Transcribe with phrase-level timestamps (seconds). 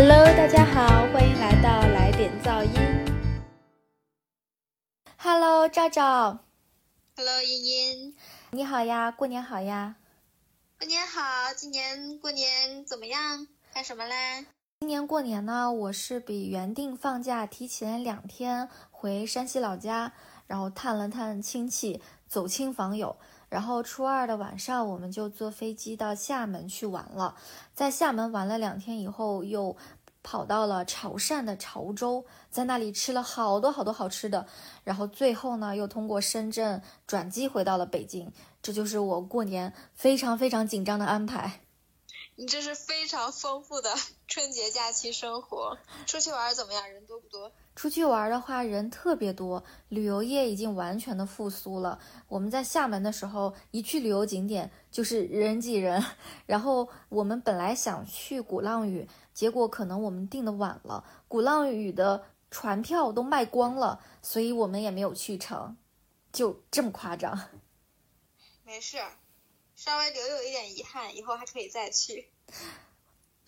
[0.00, 2.72] Hello，大家好，欢迎来到来点噪音。
[5.16, 6.38] Hello，赵赵。
[7.16, 8.14] Hello，茵茵。
[8.52, 9.96] 你好呀，过年好呀。
[10.78, 13.48] 过年好，今年过年怎么样？
[13.74, 14.46] 干什么嘞？
[14.78, 20.12] 今年过年呢，我是比原定放假提前两天回山西老家，
[20.46, 23.18] 然后探了探亲戚，走亲访友。
[23.48, 27.36] 然后初二的晚上，我们就坐飞机到厦门去玩了。
[27.74, 29.76] 在厦门玩了两天以后，又
[30.22, 34.46] 跑到了潮汕的潮州，在那里吃了好多好多好吃的。
[34.84, 38.30] 然后最后呢，又通过深圳转机回到了北京。
[38.60, 41.60] 这就是我过年非常非常紧张的安排。
[42.34, 43.94] 你这是非常丰富的
[44.28, 45.78] 春节假期生活。
[46.06, 46.88] 出去玩怎么样？
[46.92, 47.50] 人多不多？
[47.78, 51.96] 出去玩的话，人特别多，旅游业已经完全的复苏了。
[52.26, 56.04] 我们在厦门的时候，一去旅游景点就是人挤人。
[56.44, 65.76] 然后我们本来想去鼓浪屿，结果可能我们订的晚了，鼓浪屿的船票都卖光了，所以我们也没有去成，
[66.32, 67.40] 就这么夸张。
[68.64, 68.98] 没事。
[69.76, 72.28] 稍微留有一点遗憾，以后还可以再去。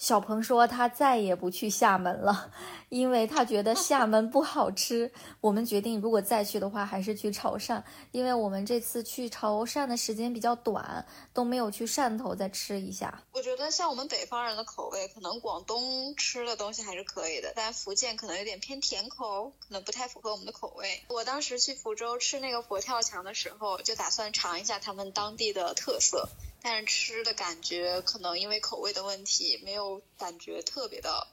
[0.01, 2.51] 小鹏说他再也不去厦门了，
[2.89, 5.13] 因为他觉得厦门不好吃。
[5.43, 13.23] 我们决定，如果再去的话，还是去潮汕，因为我们这次去潮汕的时间比较短，都没有去汕头再吃一下。
[13.33, 21.03] 我觉得像我们北方人的口味，可能广东吃的东西还是可以的，但福建可能有点偏甜口，可能不太符合我们的口味。
[21.09, 26.27] 我当时去福州吃那个佛跳墙的时候，就打算尝一下他们当地的特色。
[26.63, 31.27] 但是吃的感觉可能因为口味的问题，没有感觉特别的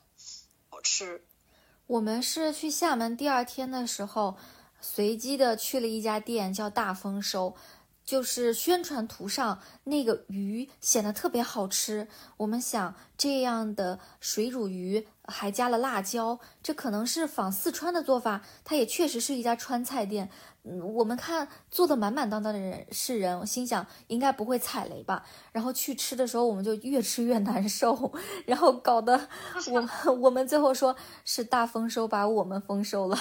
[0.70, 1.24] 好吃。
[1.86, 4.38] 我们是去厦门第二天的时候，
[4.80, 7.56] 随机的去了一家店，叫大丰收。
[8.06, 18.42] 就是宣传图上那个鱼显得特别好吃，我们想这样的水煮鱼还加了辣椒，这可能是仿四川的做法。
[18.64, 20.30] 它也确实是一家川菜店，
[20.64, 25.26] 嗯，我们看做的满满当当的人是人，我心想应该不会踩雷吧。
[25.52, 28.14] 然后去吃的时候，我们就越吃越难受，
[28.46, 29.28] 然后搞得
[29.72, 29.90] 我们
[30.22, 30.96] 我们最后说
[31.26, 33.18] 是大丰收把我们丰收了。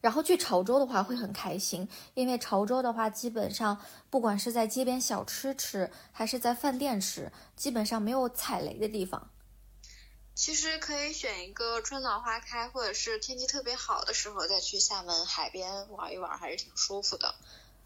[0.00, 3.78] 然后去潮州的话会很开心，因为潮州的话基本上
[4.08, 9.30] 不管是在街边小吃吃，还是在饭店吃，基本上没有踩雷的地方。
[10.34, 17.34] 其实可以选一个春暖花开或者是天气特别好的时候再去厦门海边玩一玩，还是挺舒服的。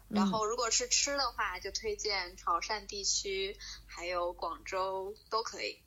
[0.07, 5.79] 然后如果是吃的话，就推荐潮汕地区，还有广州都可以。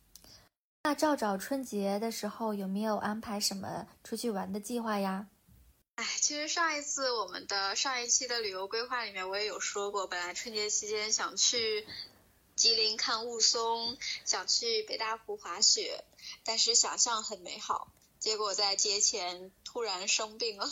[0.82, 5.28] 那赵赵春节的时候有没有安排什么出去玩的计划呀？
[5.98, 11.84] 哎，其实上一次我们的上一期的旅游规划里面，我也有说过，本来春节期间想去
[12.54, 16.04] 吉林看雾凇，想去北大湖滑雪，
[16.44, 17.88] 但是想象很美好，
[18.20, 20.70] 结果在节前突然生病了，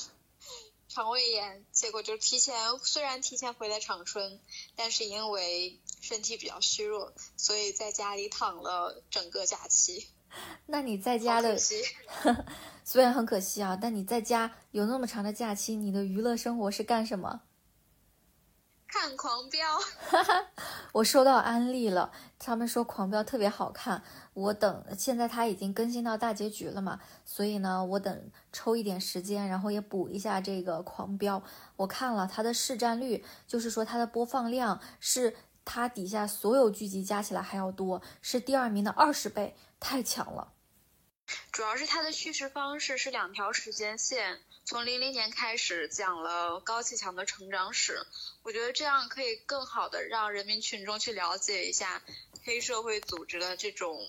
[0.89, 4.41] 肠胃炎，结果就提前，虽然提前回来长春，
[4.77, 10.07] 但是因为身体比较虚弱，所以在家里躺了整个假期。
[10.67, 11.57] 那你在家的，
[12.85, 17.43] 虽然很可惜啊，但你在家有那么长的假期，你的娱乐生活是干什么？
[18.89, 19.67] 看《狂飙》。
[20.93, 24.03] 我收到安利了，他们说《狂飙》特别好看。
[24.33, 31.41] 我等现在它已经更新到大结局了嘛，所以呢，我等抽一点时间，然后也补一下这个《狂飙》。
[31.75, 39.57] 我看了它的市占率，就是说它的播放量是它底下所有剧集加起来还要多，是第二名的二十倍。
[39.79, 40.53] 太强了，
[41.53, 48.07] 主要是它的叙事方式是两条时间线，从零零年开始讲了高启强的成长史，
[48.43, 52.03] 我觉得这样可以更好的让人民群众去了解一下
[52.45, 54.09] 黑社会组织的这种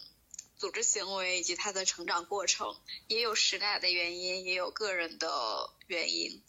[0.58, 2.76] 组织行为以及他的成长过程，
[3.08, 6.42] 也有时代的原因，也有个人的原因。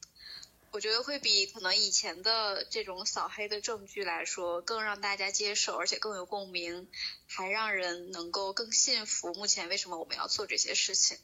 [0.71, 6.89] 我觉得会比可能以前的这种扫黑的证据来说更让大家接受，而且更有共鸣，
[7.27, 9.33] 还让人能够更信服。
[9.33, 11.19] 目前为什么我们要做这些事情？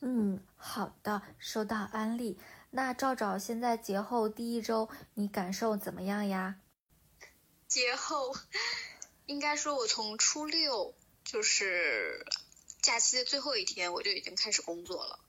[0.00, 2.36] 嗯，好的，收到安利。
[2.70, 6.56] 那赵赵现在节后第一周，你感受怎么样呀？
[7.68, 8.36] 节后，
[9.26, 10.94] 应该说我从初六
[11.24, 12.26] 就是
[12.82, 15.20] 假期的最后一天，我就已经开始工作了，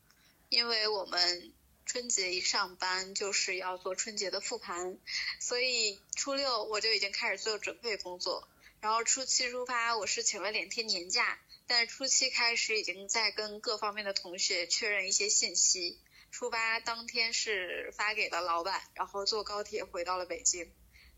[0.49, 1.53] 因为我们。
[1.85, 4.97] 春节一上班就是要做春节的复盘，
[5.39, 8.49] 所以初六我就已经开始做准备工作。
[8.81, 15.99] 然后初七初八，我是请了两天年假，但初七开始已经在跟各方面的同学确认一些信息。
[16.31, 20.71] 初八当天是发给了老板，然后坐高铁回到了北京。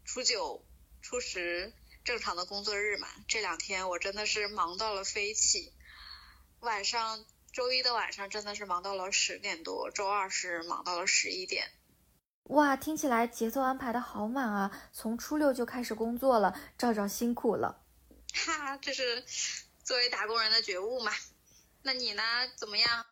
[0.06, 0.64] 初九、
[1.02, 1.74] 初十
[2.04, 5.74] 正常的工作日嘛，这两天我真的是忙到了飞起。
[6.60, 7.26] 晚上
[7.58, 11.66] 周一的晚上真的是忙到了十点多，周二是忙到了十一点。
[12.50, 14.72] 哇，听起来节奏安排的好满啊！
[14.94, 17.82] 从初六就开始工作了，赵赵辛苦了。
[18.32, 19.26] 哈，这是
[19.84, 21.12] 作为打工人的觉悟嘛？
[21.82, 22.22] 那你呢？
[22.56, 23.08] 怎么样？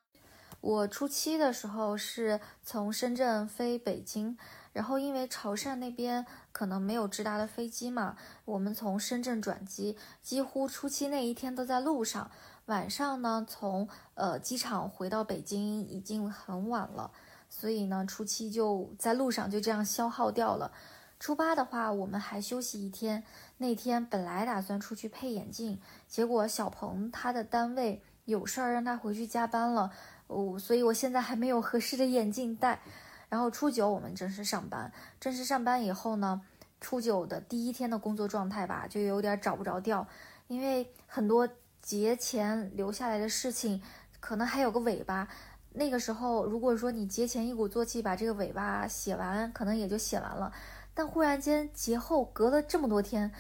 [0.61, 4.37] 我初七的时候是从深圳飞北京。
[4.73, 12.29] 然后因为潮汕那边可能没有直达的飞机嘛，我们从深圳转机，几乎初七那一天都在路上。
[12.65, 17.11] 晚上呢，从呃机场回到北京已经很晚了，
[17.49, 20.71] 所以呢，初七就在路上就这样消耗掉了。
[21.19, 23.23] 初八的话，我们还休息一天。
[23.57, 29.91] 那天本来打算出去配眼镜，结果小鹏他的单位有事儿让他回去加班了，
[30.27, 32.81] 哦，所以我现在还没有合适的眼镜戴。
[33.29, 36.41] 然后初九我们正式上班，正式上班以后呢，
[36.81, 40.05] 初九的第一天的工作状态吧，就有点找不着调，
[40.47, 41.47] 因为很多
[41.85, 43.79] 节前留下来的事情，
[44.19, 45.27] 可能还有个尾巴。
[45.73, 50.51] 那个时候，如果说你节前一鼓作气把这个尾巴写完，可能也就写完了。
[50.95, 53.31] 但忽然间节后隔了这么多天，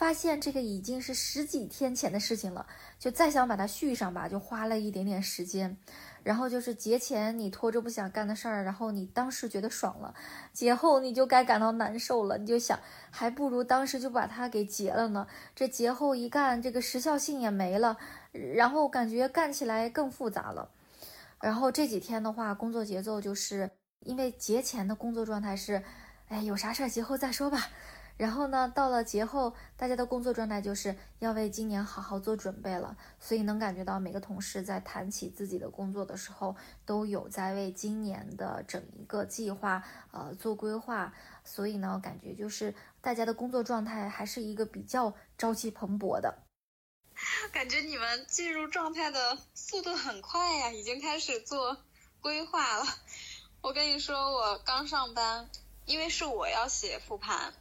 [0.00, 2.64] 发现这个已经是十几天前的事情了，
[2.98, 5.76] 就再想把它续上吧，就花了一点点时间。
[6.22, 10.14] 然后就是节前你拖着不想干的事儿，然后你当时觉得爽了，
[10.54, 12.38] 节后你就该感到难受了。
[12.38, 12.80] 你就想，
[13.10, 15.26] 还不如当时就把它给结了呢。
[15.54, 17.98] 这节后一干，这个时效性也没了，
[18.32, 20.70] 然后感觉干起来更复杂了。
[21.42, 23.70] 然后这几天的话，工作节奏就是
[24.06, 25.82] 因为节前的工作状态是，
[26.28, 27.68] 哎，有啥事儿节后再说吧。
[28.20, 41.14] 然后呢，到了节后，大家的工作状态就是要为今年好好做准备了，所以能感觉到每个同事在谈起自己的工作的时候，都有在为今年的整一个计划呃做规划，
[41.44, 46.42] 所以呢，感觉就是大家的工作状态还是一个比较朝气蓬勃的。
[47.52, 51.78] 感觉你们进入状态的速度很快呀，已经开始做
[52.20, 52.84] 规划了。
[53.64, 55.48] 我跟你说，我刚上班，
[55.86, 57.54] 因为是我要写复盘。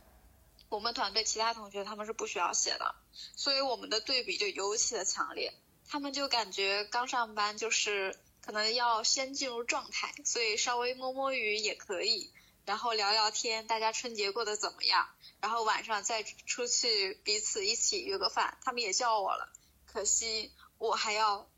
[0.70, 2.96] 我们团队其他同学他们是不需要写的，
[3.36, 5.54] 所以我们的对比就尤其的强烈。
[5.90, 12.32] 他们就感觉刚上班就是可能要先进入状态，所以稍微摸摸鱼也可以，
[12.66, 15.10] 然后聊聊天，大家春节过得怎么样？
[15.42, 18.60] 然后晚上再出去彼此一起约个饭。
[18.64, 19.52] 他们也叫我了，
[19.88, 21.50] 可惜我还要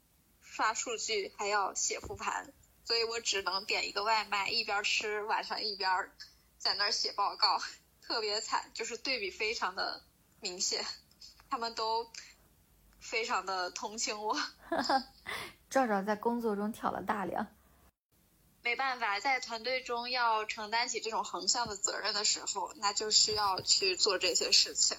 [0.41, 2.53] 刷数据，还要写复盘，
[2.85, 6.09] 所以我只能点一个外卖，一边吃晚上一边
[6.57, 7.61] 在那儿写报告。
[8.11, 10.03] 特别惨，就是对比非常的
[10.41, 10.85] 明显，
[11.49, 12.11] 他们都
[12.99, 14.37] 非常的同情我。
[15.71, 17.47] 赵赵在工作中挑了大梁，
[18.63, 24.97] 没办法，在团队中要承担起这种横向的责任的时候，那就需要去做这些事情。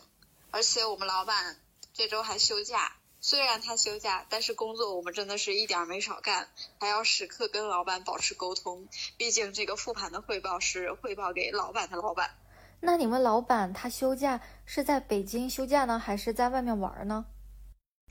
[0.50, 1.60] 而且我们老板
[1.92, 6.48] 这周还休假，虽然他休假，但是工作我们真的是一点没少干，
[6.80, 8.88] 还要时刻跟老板保持沟通。
[9.18, 12.38] 毕竟这个复盘的汇报是汇报给老板的老板。
[12.84, 17.24] 那你们老板他休假是在北京休假呢，还是在外面玩呢？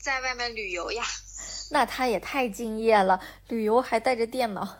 [0.02, 1.04] 在外面旅游呀。
[1.70, 4.78] 那他也太敬业了，旅游还带着电脑。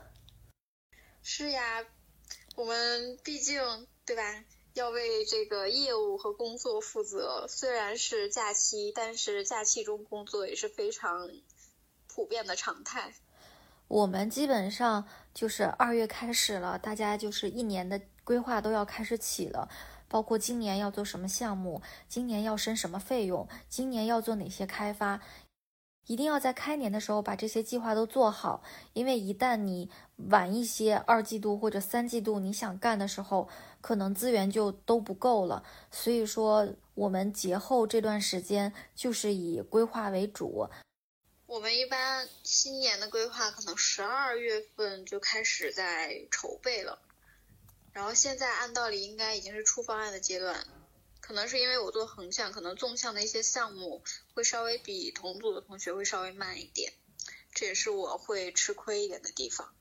[1.23, 1.85] 是呀，
[2.57, 4.23] 我们毕竟对吧，
[4.73, 7.47] 要为这个业务和工作负责。
[7.47, 11.31] 虽然是假期，但是假期中工作也是非常
[12.09, 13.13] 普遍的常态。
[13.89, 18.01] 我们基本上就是二月开始了，大家就是一年的。
[18.25, 19.69] 规划都要开始起了，
[20.07, 25.21] 包括今年要做什么项目，今年要升什么费用，今年要做哪些开发，
[26.07, 28.63] 一定要在开年的时候把这些计划都做好。
[28.93, 29.91] 因为一旦你
[30.31, 33.49] 晚一些，二季度或者三季度你想干的时候，
[33.81, 35.65] 可能资源就都不够了。
[35.91, 40.69] 所以说，我们节后这段时间就是以规划为主。
[41.53, 46.99] 我们一般新年的规划可能十二月份就开始在筹备了。
[47.93, 50.67] 然后现在按道理应该已经是出方案的阶段，
[51.21, 56.95] 可能是因为我做横向，可能纵向的一些项目会稍微比同组的同学会稍微慢一点，
[57.53, 59.75] 这也是我会吃亏一点的地方。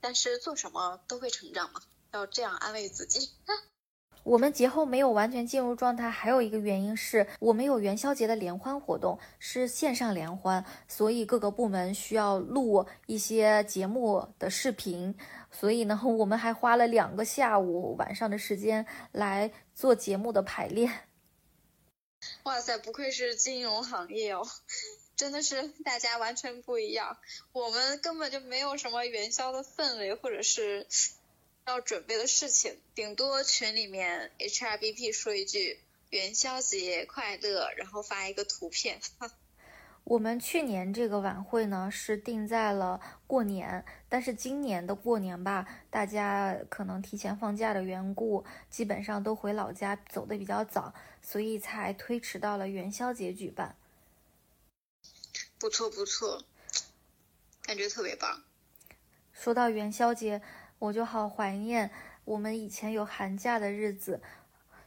[0.00, 3.30] 但是做什么都会成长嘛，要这样安慰自己。
[4.22, 15.14] 我们节后没有完全进入状态，还有一个原因是我们有元宵节的联欢活动，是线上联欢，所以各个部门需要录一些节目的视频，
[15.50, 20.92] 所以呢， 我们还花了两个下午晚上的时间来做节目的排练。
[22.42, 24.46] 哇塞，不愧是金融行业哦，
[25.16, 27.16] 真的是大家完全不一样，
[27.52, 30.86] 我们根本就没有什么元宵的氛围，或者是。
[31.70, 39.00] 要准备的事情，顶多群里面 HRBP 说一句元宵节快乐，然后发一个图片。
[40.02, 53.76] 我们去年这个晚会呢是定在了过年，但是今年的过年吧，大家可能提前放假的缘故，基本上都回老家走的比较早，所以才推迟到了元宵节举办。
[55.60, 56.42] 不错不错，
[57.62, 58.42] 感觉特别棒。
[59.32, 60.42] 说到元宵节，
[60.80, 61.92] 我就好怀念
[62.24, 64.20] 我们以前有寒假的日子，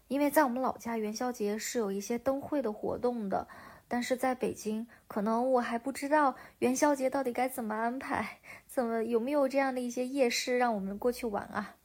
[0.10, 3.48] 因为在我们老家元宵节是有一些灯会的活动的。
[3.88, 11.76] 但是在北京，可能我还不知道元宵节到底该怎么安排，怎么有没有这样的一些夜市让我们过去玩啊？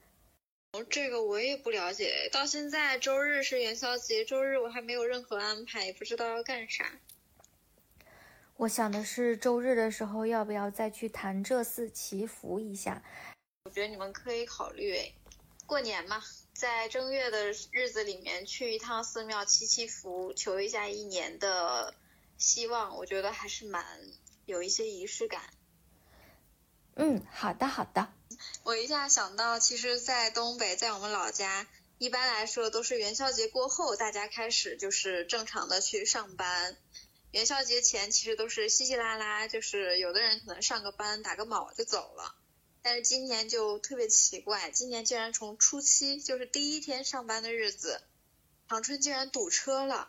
[0.72, 2.30] 哦，这个我也不了解。
[2.32, 6.86] 到现在周日是元宵节，周日我还没有任何安排，也不知道要干啥。
[8.56, 13.02] 我想的是周日的时候要不要再去潭柘寺祈福一下？
[13.68, 15.12] 我觉得你们可以考虑，
[15.66, 16.24] 过年嘛。
[16.54, 21.94] 在正月的日子里面去一趟寺庙祈祈福，求一下一年的
[22.38, 23.84] 希望，我觉得还是蛮
[24.46, 25.42] 有一些仪式感。
[26.94, 28.10] 嗯，好的好的。
[28.62, 31.66] 我一下想到，其实，在东北，在我们老家，
[31.98, 36.78] 一般来说都是元宵节过后，大家开始就是正常的去上班。
[37.32, 42.34] 元宵节前其实都是稀稀拉拉，就是有的人可能上个班打个卯就走了。
[42.82, 48.00] 但是今年就特别奇怪，今年竟然从初七，就是第一天上班的日子，
[48.68, 50.08] 长春竟然堵车了，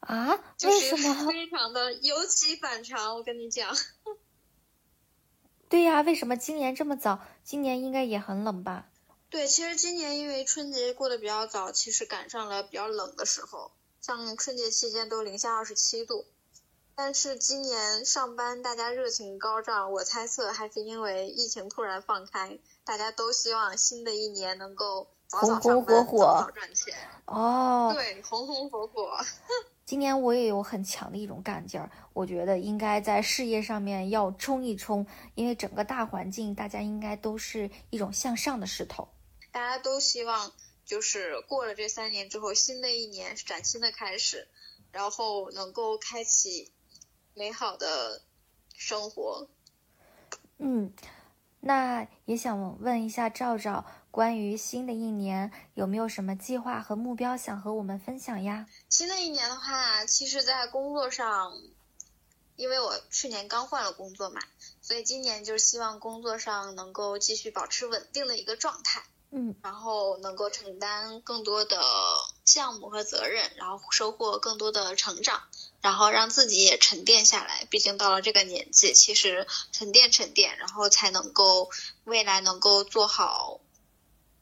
[0.00, 0.38] 啊？
[0.62, 1.26] 为什么？
[1.26, 3.76] 非常的尤其反常，我跟你讲。
[5.70, 7.24] 对呀，为什么今年这么早？
[7.42, 8.90] 今年应该也很冷吧？
[9.30, 16.26] 对，其实今年因为春节过得比较早，其实赶上了比较冷的时候，像春节期间都零下二十七度。
[16.94, 26.94] 但是今年上班大家热情高涨，我猜测还是因为疫情突然放开，大家都希望新的一年能够红红火火，早早赚钱。
[27.24, 29.16] 哦，对，红红火火。
[29.84, 39.08] 今年我也有很强的一种干劲儿，我觉得应该在事业上面要冲一冲，因为整个大环境大家应该都是一种向上的势头。
[39.50, 40.52] 大家都希望
[40.84, 44.46] 就是过了这三年之后，新的一年崭新的开始，
[44.92, 46.70] 然后能够开启。
[47.34, 48.22] 美好的
[48.76, 49.48] 生活，
[50.58, 50.92] 嗯，
[51.60, 58.66] 那也想问一下赵赵，关于新的一年有没有什么计划和目标想和我们分享呀？
[58.88, 61.52] 新的一年的话，其实，在工作上，
[62.56, 64.40] 因为我去年刚换了工作嘛，
[64.82, 71.80] 所以今年就是希望工作上能够继续保持稳定的一个状态，嗯，然后能够承担更多的
[72.44, 75.42] 项目和责任，然后收获更多的成长。
[75.82, 81.70] 然后让自己也沉淀下来，毕竟到了这个年纪，其实沉淀沉淀，然后才能够
[82.04, 83.58] 未来能够做好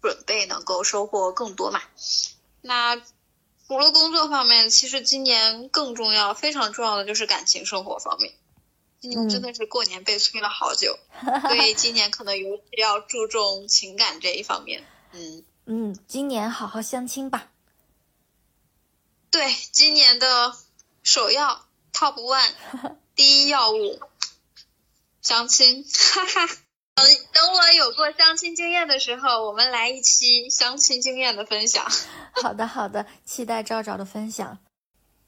[0.02, 1.80] 准备，能够收获更多嘛。
[2.61, 2.97] 那
[3.66, 8.35] 除了工作方面，其实今年更重要、非常重要的就是感情生活方面。
[9.00, 10.99] 今年真的是过年被催了好久，
[11.40, 14.87] 所以今年可能尤其要注重情感这一方面。
[15.12, 17.49] 嗯嗯，今年好好相亲吧。
[19.30, 20.54] 对，今年的。
[21.12, 22.52] 首要 top one
[23.17, 23.99] 第一要务，
[25.21, 26.55] 相亲，哈哈。
[26.95, 31.85] 等等我有过相亲经验的时候，我们来一期相亲经验的分享。
[32.40, 34.59] 好的好的，期待赵赵的分享。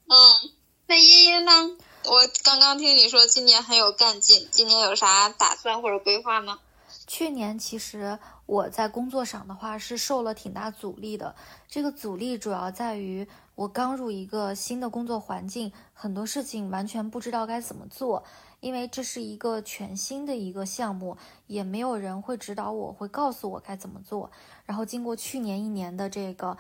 [0.07, 0.53] 嗯，
[0.87, 1.77] 那依依呢？
[2.05, 6.61] 我刚刚听你说今年很有干劲，今年有啥打算或者规划吗？
[7.09, 11.35] 去年其实我在工作上的话是受了挺大阻力的，
[11.69, 13.27] 这个阻力主要在于。
[13.54, 18.25] 我刚入一个新的工作环境，很多事情完全不知道该怎么做，
[18.61, 21.16] 因为这是一个全新的一个项目，
[21.52, 24.30] 也没有人会指导我，会告诉我该怎么做。
[24.64, 26.56] 然后经过去年一年的这个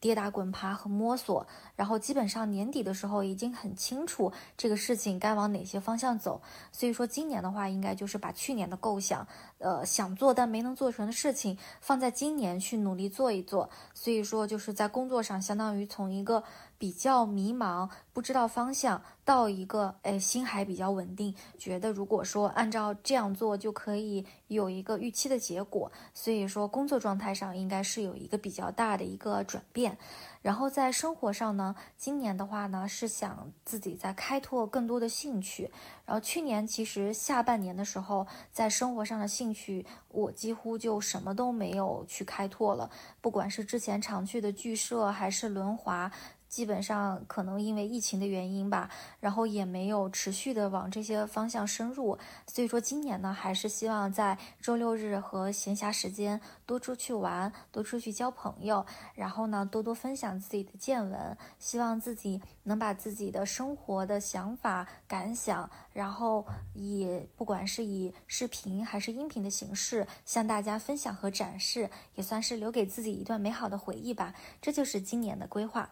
[0.00, 1.46] 跌打滚爬和摸索，
[1.76, 6.42] 然后基本上年底的时候已经很清楚这个事情该往哪些方向走。
[6.72, 9.26] 所以说今年的话，应该就是把去年的构想，
[9.58, 13.70] 呃，想做但没能做成的事情，放在今年去努力做一做。
[13.94, 16.42] 所以说就是在工作上，相当于从一个。
[16.78, 29.96] 比较迷茫，不知道方向，到一个哎心还比较稳定，觉得如果说按照这样做就可以有一个预期的结果，所以说工作状态上应该是有一个比较大的一个转变。
[30.42, 35.70] 然后在生活上呢，今年的话呢是想自己在开拓更多的兴趣。
[36.04, 46.10] 然后去年其实下半年的时候，在生活上的兴趣我几乎就什么都没有去开拓了，不管是之前常去的剧社还是轮滑。
[46.52, 48.90] 基本上可能因为疫情的原因吧，
[49.20, 52.18] 然后也没有持续的往这些方向深入。
[52.46, 74.34] 所以说今年呢，还是希望在周六日和闲暇时间多出去玩，多出去交朋友，然后呢，多多分享自己的见闻，希望自己能把自己的生活的想法、感想，然后以不管是以视频还是音频的形式向大家分享和展示，也算是留给自己一段美好的回忆吧。
[74.60, 75.88] 这就是今年的规划。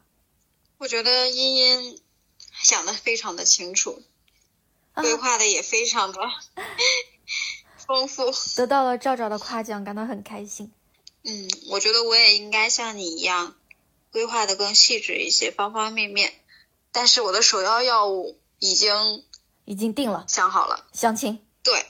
[0.90, 2.00] 我觉得茵茵
[2.64, 4.02] 想的非常的清楚，
[4.92, 6.18] 规划的也非常的
[7.86, 10.72] 丰富， 得到了赵赵的夸奖，感到很开心。
[11.22, 13.54] 嗯，我觉得我也应该像你一样，
[14.10, 16.34] 规划的更细致一些，方方面面。
[16.90, 19.24] 但是我的首要要务已经
[19.66, 21.46] 已经定了，想好了，相亲。
[21.62, 21.86] 对，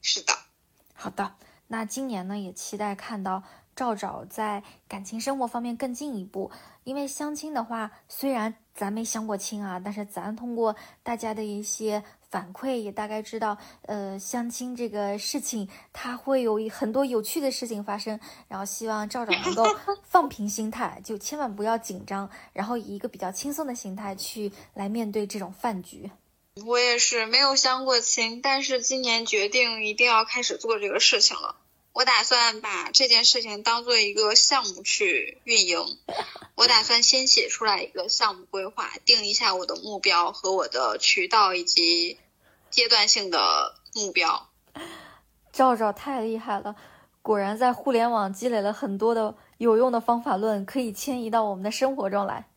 [0.00, 0.38] 是的。
[0.94, 1.34] 好的，
[1.66, 3.42] 那今年呢，也期待看到。
[3.76, 6.50] 赵赵在感情生活方面更进一步，
[6.84, 18.18] 因为相亲的话，虽然咱没相过亲啊，但是咱通过大家的一些反馈，也大概知道，呃，相亲这个事情，它会有很多有趣的事情发生。
[18.48, 19.64] 然后希望赵赵能够
[20.02, 26.10] 放平心态，就千万不要紧张，然后以一个比较轻松的心态去来面对这种饭局。
[26.64, 31.56] 我也是没有相过亲，但是今年决定一定要开始做这个事情了。
[31.96, 35.98] 我打算把这件事情当做一个项目去运营。
[36.54, 42.18] 我打算先写出来一个项目规划，定一下我的目标和我的渠道以及
[42.68, 44.50] 阶段性的目标。
[45.50, 46.76] 赵赵太厉害了，
[47.22, 52.50] 果然在互联网积累了很多的有用的方法论，可以迁移到我们的生活中来。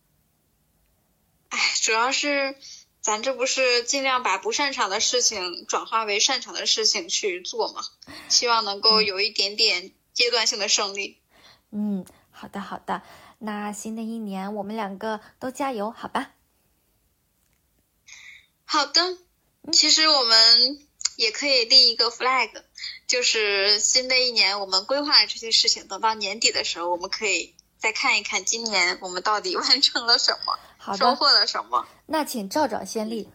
[1.48, 2.58] 哎，主要是。
[3.02, 7.82] 咱这不是尽量把不擅长的事情转化为擅长的事情去做吗？
[8.28, 11.18] 希望能够有一点点阶段性的胜利。
[11.72, 13.02] 嗯，好的好的，
[13.40, 16.32] 那新的一年我们两个都加油，好吧？
[18.66, 19.18] 好的，
[19.72, 22.64] 其实我们也可以立一个 flag，
[23.08, 30.60] 就是新的一年我们规划的这些事情，等到年底的时候，我们可以再看一看今年我们到底 完成了什么。
[30.98, 31.86] 收获了什么？
[32.06, 33.30] 那请赵赵先例。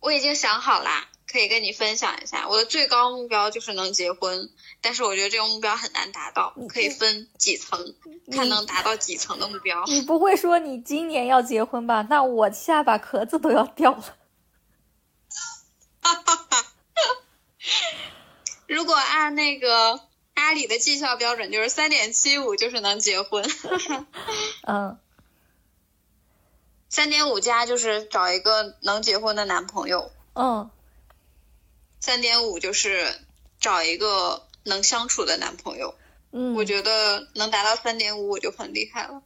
[0.00, 2.48] 我已经想好啦，可以跟你分享一下。
[2.48, 7.94] 我的最高目标就是能结婚，但是我觉得这个目标很难达到，可以分几层，
[8.32, 9.84] 看能达到几层的目标。
[9.86, 12.06] 你不会说你今年要结婚吧？
[12.10, 14.16] 那我下巴壳子都要掉了。
[16.02, 16.66] 哈哈哈！
[18.66, 20.05] 如果按那个。
[20.36, 23.42] 阿里的绩效标准就是三点七五，就是能结婚。
[24.68, 24.98] 嗯，
[26.90, 30.12] 三点五加就是找一个能结婚的男朋友。
[30.34, 30.70] 嗯，
[32.00, 33.14] 三点五就是
[33.58, 35.94] 找一个能相处的男朋友。
[36.32, 39.22] 嗯，我觉得能达到三点五我就很厉害了。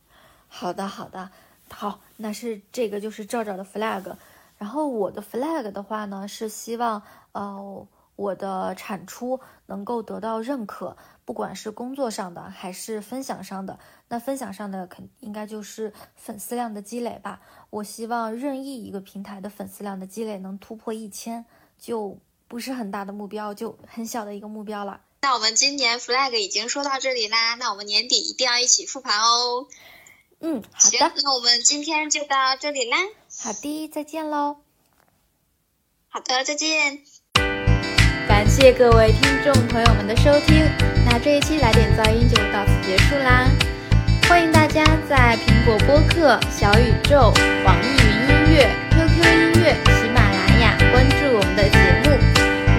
[0.46, 1.28] 好的，好的，
[1.68, 4.16] 好，那是这个就是赵赵的 flag，
[4.58, 7.86] 然后我的 flag 的话呢是希望呃。
[8.16, 9.40] 我的产出
[9.70, 13.78] 能够得到认可，不管是工作上的还是分享上的。
[14.08, 17.40] 那分享上的肯应该就是粉丝量的积累吧。
[17.70, 21.46] 我希望任意一个平台的粉丝量的积累能突破一千，
[21.78, 25.00] 就不是很大的目标，就很小的一个目标了。
[25.20, 29.68] 那我们今年 flag 已经说到这里啦，那我们年底一定要一起复盘哦。
[30.40, 31.12] 嗯，好的。
[31.22, 32.96] 那我们今天就到这里啦。
[33.38, 34.56] 好的，再见喽。
[36.08, 37.04] 好的，再见。
[38.40, 40.64] 感谢各位听众朋友们的收听。
[41.04, 43.46] 那这一期来电噪音就到此结束啦。
[44.30, 47.34] 欢迎大家在苹果播客小宇宙
[47.66, 52.16] 网易云音乐 qq 音乐喜马拉雅关注我们的节目。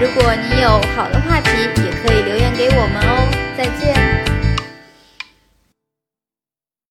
[0.00, 3.52] 如果你有好的话题也可以留言给我们哦。
[3.56, 4.11] 再见。